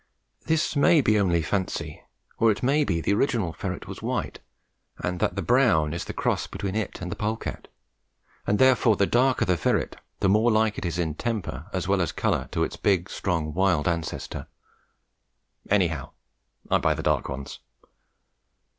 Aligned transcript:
This 0.47 0.75
may 0.75 0.99
be 0.99 1.19
only 1.19 1.43
fancy, 1.43 2.01
or 2.39 2.49
it 2.49 2.63
may 2.63 2.83
be 2.83 3.01
the 3.01 3.13
original 3.13 3.53
ferret 3.53 3.87
was 3.87 4.01
white 4.01 4.39
and 4.97 5.19
that 5.19 5.35
the 5.35 5.43
brown 5.43 5.93
is 5.93 6.05
the 6.05 6.11
cross 6.13 6.47
between 6.47 6.75
it 6.75 6.99
and 7.01 7.11
the 7.11 7.15
polecat, 7.15 7.67
and 8.47 8.57
that 8.57 8.65
therefore 8.65 8.95
the 8.95 9.05
darker 9.05 9.45
the 9.45 9.57
ferret, 9.57 9.95
the 10.19 10.27
more 10.27 10.49
like 10.51 10.79
it 10.79 10.85
is 10.85 10.97
in 10.97 11.13
temper 11.13 11.67
as 11.71 11.87
well 11.87 12.01
as 12.01 12.11
colour 12.11 12.49
to 12.51 12.63
its 12.63 12.77
big, 12.77 13.11
strong, 13.11 13.53
wild 13.53 13.87
ancestor. 13.87 14.47
Anyhow 15.69 16.09
I 16.71 16.79
buy 16.79 16.95
the 16.95 17.03
dark 17.03 17.29
ones. 17.29 17.59